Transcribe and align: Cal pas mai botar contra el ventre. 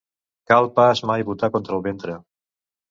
Cal 0.51 0.65
pas 0.79 0.97
mai 1.11 1.21
botar 1.29 1.53
contra 1.57 1.79
el 1.79 1.87
ventre. 1.91 2.21